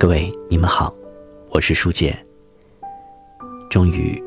[0.00, 0.94] 各位，你们好，
[1.50, 2.18] 我是舒姐。
[3.68, 4.18] 终于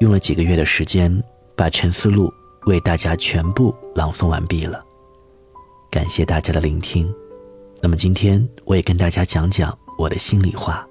[0.00, 1.10] 用了几个月的时间，
[1.56, 2.30] 把《沉思录》
[2.68, 4.84] 为大家全部朗诵完毕了。
[5.90, 7.10] 感谢大家的聆听。
[7.80, 10.86] 那么今天我也跟大家讲讲我的心里话。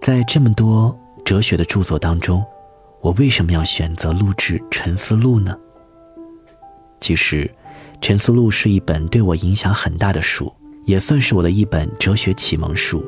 [0.00, 2.46] 在这么多哲学的著作当中，
[3.00, 5.58] 我为什么要选择录制《沉思录》呢？
[7.00, 7.44] 其实，
[8.00, 10.54] 《沉思录》是一本对我影响很大的书。
[10.88, 13.04] 也算是我的一本哲学启蒙书。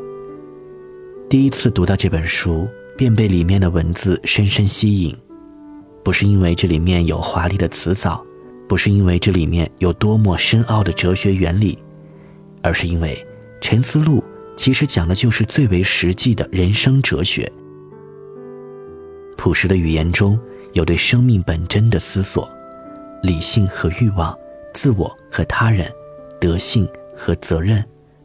[1.31, 5.17] 第一次读到这本书，便被里面的文字深深吸引，
[6.05, 8.23] 不是因为这里面有华丽的辞藻，
[8.69, 11.79] 不是因为这里面有多么深奥的哲学原理，
[12.63, 13.17] 而是因为
[13.67, 14.19] 《沉思录》
[14.57, 17.51] 其实讲的就是最为实际的人生哲学。
[19.39, 20.39] 朴实的语言中
[20.75, 22.47] 有对生命本真的思索，
[23.23, 24.39] 理性和欲望，
[24.75, 25.91] 自我和他人，
[26.39, 26.87] 德性。
[27.21, 27.85] 和责任，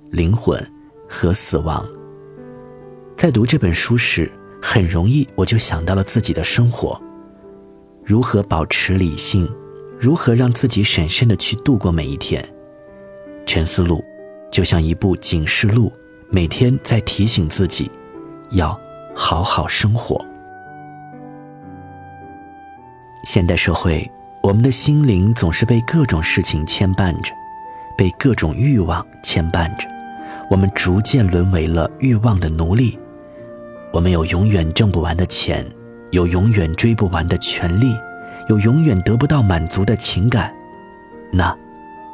[0.09, 0.57] 灵魂
[1.05, 1.85] 和死亡。
[3.17, 6.97] 在读这本书时，很容易我就想到了自己的生活：
[8.05, 9.53] 如何保持理性，
[9.99, 12.41] 如何让自己审慎的去度过每一天。
[13.45, 14.01] 沉思录
[14.49, 15.91] 就像一部警示录，
[16.29, 17.91] 每天在提醒自己，
[18.51, 18.79] 要
[19.13, 20.25] 好好生活。
[23.25, 24.09] 现代社会，
[24.41, 27.33] 我们的心灵总是被各种事情牵绊着。
[27.97, 29.87] 被各种欲望牵绊着，
[30.49, 32.97] 我们逐渐沦为了欲望的奴隶。
[33.91, 35.65] 我们有永远挣不完的钱，
[36.11, 37.95] 有永远追不完的权利，
[38.49, 40.53] 有永远得不到满足的情感。
[41.31, 41.55] 那，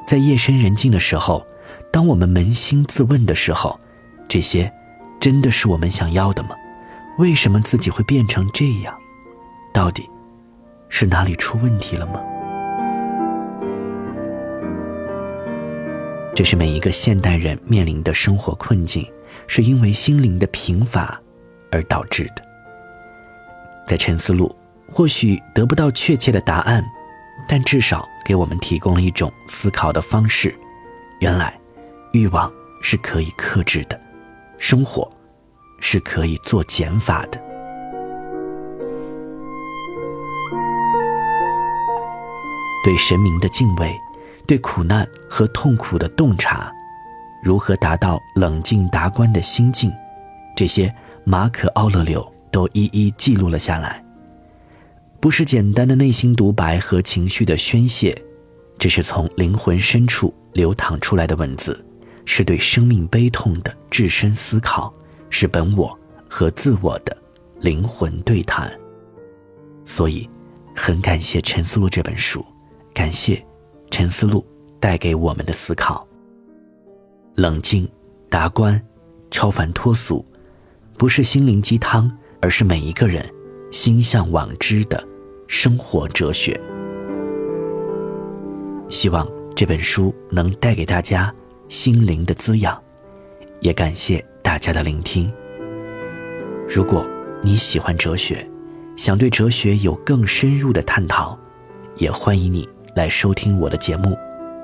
[0.07, 1.45] 在夜深人静的时候，
[1.91, 3.79] 当我们扪心自问的时候，
[4.27, 4.71] 这些
[5.19, 6.49] 真的是我们想要的吗？
[7.17, 8.95] 为什么自己会变成这样？
[9.73, 10.07] 到底
[10.89, 12.21] 是哪里出问题了吗？
[16.41, 19.07] 这是每一个现代人面临的生活困境，
[19.45, 21.21] 是因为心灵的贫乏
[21.69, 22.41] 而导致的。
[23.87, 24.51] 在沉思录，
[24.91, 26.83] 或许得不到确切的答案，
[27.47, 30.51] 但至少给我们提供了一种思考的方式。
[31.19, 31.55] 原来，
[32.11, 32.51] 欲望
[32.81, 34.01] 是可以克制的，
[34.57, 35.07] 生活
[35.79, 37.39] 是可以做减法的。
[42.83, 43.95] 对神明的敬畏。
[44.47, 46.71] 对苦难和痛苦的洞察，
[47.43, 49.91] 如何达到冷静达观的心境，
[50.55, 50.93] 这些
[51.23, 54.03] 马可·奥勒留都一一记录了下来。
[55.19, 58.15] 不是简单的内心独白和情绪的宣泄，
[58.77, 61.79] 这是从灵魂深处流淌出来的文字，
[62.25, 64.91] 是对生命悲痛的至深思考，
[65.29, 65.97] 是本我
[66.27, 67.15] 和自我的
[67.59, 68.71] 灵魂对谈。
[69.85, 70.27] 所以，
[70.75, 72.45] 很感谢《陈思录》这本书，
[72.93, 73.43] 感谢。
[73.91, 74.43] 沉思录
[74.79, 76.07] 带给我们的思考：
[77.35, 77.87] 冷静、
[78.29, 78.81] 达观、
[79.29, 80.25] 超凡脱俗，
[80.97, 82.09] 不是心灵鸡汤，
[82.41, 83.23] 而是每一个人
[83.69, 85.05] 心向往之的
[85.47, 86.59] 生活哲学。
[88.89, 91.31] 希望这本书能带给大家
[91.67, 92.81] 心灵的滋养，
[93.59, 95.31] 也感谢大家的聆听。
[96.67, 97.05] 如果
[97.43, 98.49] 你喜欢哲学，
[98.95, 101.37] 想对哲学有更深入的探讨，
[101.97, 102.67] 也欢迎你。
[102.93, 104.09] 来收听我的节目《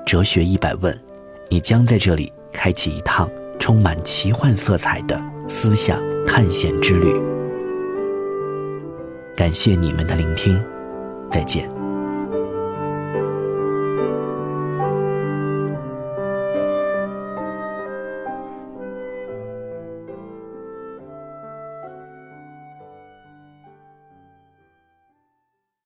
[0.04, 0.92] 哲学一百问》，
[1.48, 3.28] 你将在这里开启一趟
[3.58, 7.14] 充满奇幻色彩的思想探险之旅。
[9.34, 10.62] 感谢你们的聆听，
[11.30, 11.77] 再见。